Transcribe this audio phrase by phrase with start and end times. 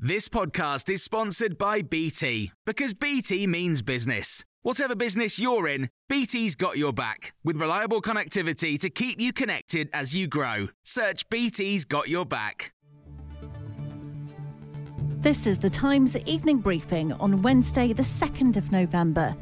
[0.00, 4.44] This podcast is sponsored by BT because BT means business.
[4.62, 9.90] Whatever business you're in, BT's got your back with reliable connectivity to keep you connected
[9.92, 10.68] as you grow.
[10.84, 12.72] Search BT's got your back.
[15.16, 19.34] This is the Times evening briefing on Wednesday, the 2nd of November.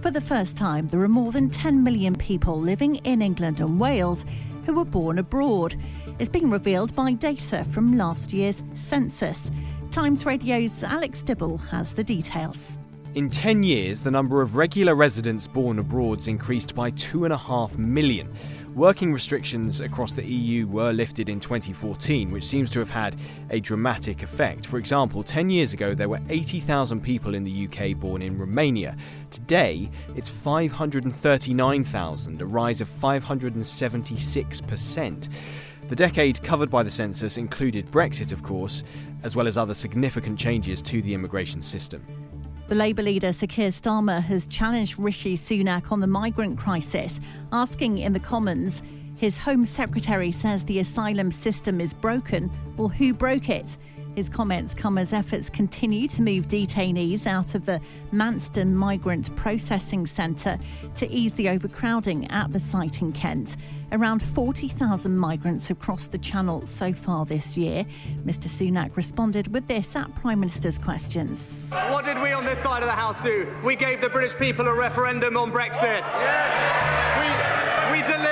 [0.00, 3.78] For the first time, there are more than 10 million people living in England and
[3.78, 4.24] Wales
[4.66, 5.76] who were born abroad.
[6.18, 9.48] It's been revealed by data from last year's census.
[9.92, 12.78] Times Radio's Alex Dibble has the details.
[13.14, 18.32] In 10 years, the number of regular residents born abroad increased by 2.5 million.
[18.74, 23.16] Working restrictions across the EU were lifted in 2014, which seems to have had
[23.50, 24.66] a dramatic effect.
[24.66, 28.96] For example, 10 years ago, there were 80,000 people in the UK born in Romania.
[29.30, 35.28] Today, it's 539,000, a rise of 576%.
[35.92, 38.82] The decade covered by the census included Brexit, of course,
[39.24, 42.02] as well as other significant changes to the immigration system.
[42.68, 47.20] The Labour leader Sir Keir Starmer has challenged Rishi Sunak on the migrant crisis,
[47.52, 48.80] asking in the Commons.
[49.18, 52.50] His Home Secretary says the asylum system is broken.
[52.78, 53.76] Well, who broke it?
[54.14, 57.80] His comments come as efforts continue to move detainees out of the
[58.12, 60.58] Manston Migrant Processing Centre
[60.96, 63.56] to ease the overcrowding at the site in Kent.
[63.90, 67.84] Around 40,000 migrants have crossed the Channel so far this year.
[68.24, 71.70] Mr Sunak responded with this at Prime Minister's questions.
[71.70, 73.48] What did we on this side of the House do?
[73.64, 76.00] We gave the British people a referendum on Brexit.
[76.00, 77.90] Yes.
[77.90, 78.31] We, we delivered.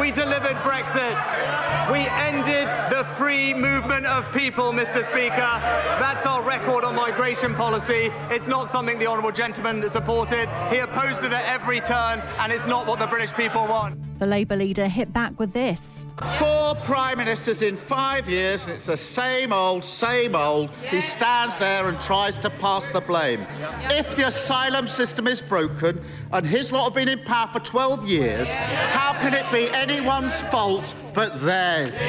[0.00, 1.16] We delivered Brexit.
[1.90, 5.04] We ended the free movement of people, Mr.
[5.04, 5.36] Speaker.
[5.98, 8.10] That's our record on migration policy.
[8.30, 10.48] It's not something the Honourable Gentleman supported.
[10.70, 13.98] He opposed it at every turn, and it's not what the British people want.
[14.18, 16.06] The Labour leader hit back with this.
[16.38, 20.70] Four prime ministers in five years, and it's the same old, same old.
[20.90, 23.46] He stands there and tries to pass the blame.
[23.90, 28.08] If the asylum system is broken, and his lot have been in power for 12
[28.08, 32.00] years, how can it be anyone's fault but theirs?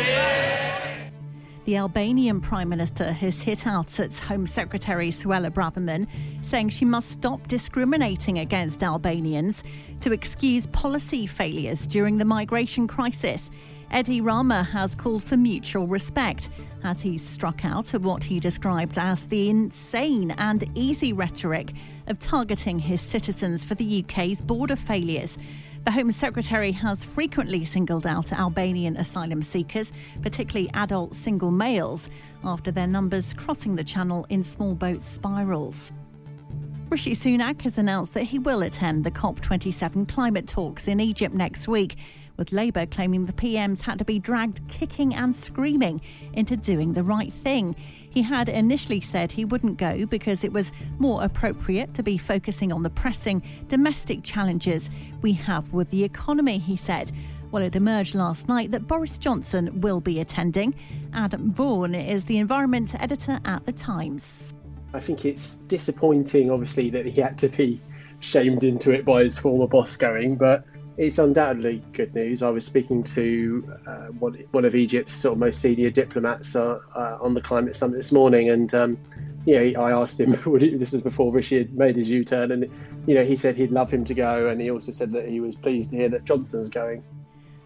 [1.67, 6.07] The Albanian Prime Minister has hit out at Home Secretary Suella Braverman,
[6.41, 9.65] saying she must stop discriminating against Albanians
[9.99, 13.51] to excuse policy failures during the migration crisis.
[13.93, 16.47] Edi Rama has called for mutual respect
[16.85, 21.73] as he struck out at what he described as the insane and easy rhetoric
[22.07, 25.37] of targeting his citizens for the UK's border failures.
[25.87, 32.09] The Home Secretary has frequently singled out Albanian asylum seekers, particularly adult single males,
[32.43, 35.93] after their numbers crossing the channel in small boat spirals.
[36.89, 41.69] Rishi Sunak has announced that he will attend the COP27 climate talks in Egypt next
[41.69, 41.95] week,
[42.37, 46.01] with Labour claiming the PMs had to be dragged kicking and screaming
[46.33, 47.75] into doing the right thing.
[48.09, 52.71] He had initially said he wouldn't go because it was more appropriate to be focusing
[52.71, 54.89] on the pressing domestic challenges
[55.21, 57.11] we have with the economy, he said.
[57.51, 60.75] Well, it emerged last night that Boris Johnson will be attending.
[61.13, 64.53] Adam Vaughan is the environment editor at The Times.
[64.93, 67.79] I think it's disappointing, obviously, that he had to be
[68.19, 70.65] shamed into it by his former boss going, but
[70.97, 72.41] it's undoubtedly good news.
[72.41, 76.79] I was speaking to uh, one, one of Egypt's sort of most senior diplomats uh,
[76.95, 78.97] uh, on the climate summit this morning, and um,
[79.45, 80.31] you know, I asked him.
[80.79, 82.69] this is before Rishi had made his U-turn, and
[83.05, 85.39] you know, he said he'd love him to go, and he also said that he
[85.39, 87.03] was pleased to hear that Johnson's going.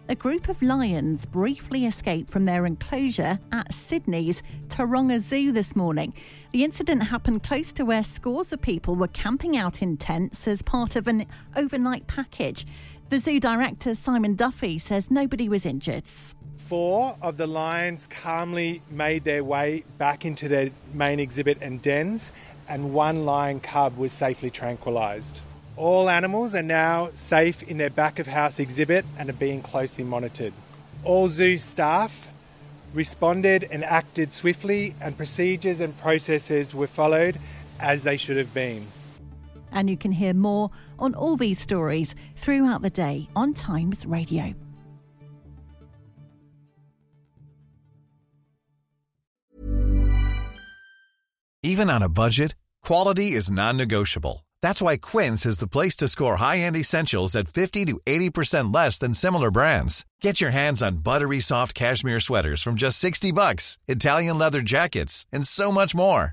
[0.08, 6.12] A group of lions briefly escaped from their enclosure at Sydney's Taronga Zoo this morning.
[6.50, 10.60] The incident happened close to where scores of people were camping out in tents as
[10.60, 11.24] part of an
[11.56, 12.66] overnight package.
[13.12, 16.08] The zoo director, Simon Duffy, says nobody was injured.
[16.56, 22.32] Four of the lions calmly made their way back into their main exhibit and dens,
[22.70, 25.40] and one lion cub was safely tranquilised.
[25.76, 30.04] All animals are now safe in their back of house exhibit and are being closely
[30.04, 30.54] monitored.
[31.04, 32.28] All zoo staff
[32.94, 37.38] responded and acted swiftly, and procedures and processes were followed
[37.78, 38.86] as they should have been.
[39.72, 44.54] And you can hear more on all these stories throughout the day on Times Radio.
[51.64, 54.44] Even on a budget, quality is non negotiable.
[54.62, 58.74] That's why Quince is the place to score high end essentials at 50 to 80%
[58.74, 60.04] less than similar brands.
[60.20, 65.24] Get your hands on buttery soft cashmere sweaters from just 60 bucks, Italian leather jackets,
[65.32, 66.32] and so much more.